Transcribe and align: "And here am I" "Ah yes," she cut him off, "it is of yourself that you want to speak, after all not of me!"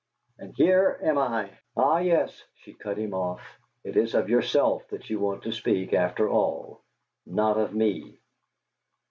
"And 0.39 0.55
here 0.57 0.99
am 1.03 1.19
I" 1.19 1.51
"Ah 1.77 1.99
yes," 1.99 2.43
she 2.55 2.73
cut 2.73 2.97
him 2.97 3.13
off, 3.13 3.39
"it 3.83 3.95
is 3.95 4.15
of 4.15 4.31
yourself 4.31 4.81
that 4.89 5.07
you 5.11 5.19
want 5.19 5.43
to 5.43 5.51
speak, 5.51 5.93
after 5.93 6.27
all 6.27 6.81
not 7.27 7.59
of 7.59 7.75
me!" 7.75 8.17